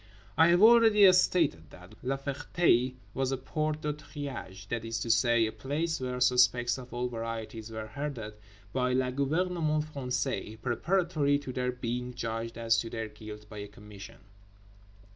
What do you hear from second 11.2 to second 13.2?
to their being judged as to their